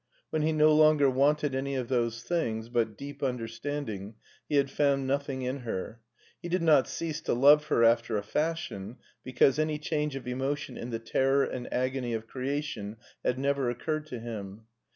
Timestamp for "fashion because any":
8.23-9.77